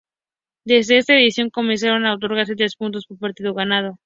Desde 0.65 0.97
esta 0.97 1.13
edición, 1.13 1.51
comenzaron 1.51 2.07
a 2.07 2.15
otorgarse 2.15 2.55
tres 2.55 2.75
puntos 2.75 3.05
por 3.05 3.19
partido 3.19 3.53
ganado. 3.53 3.99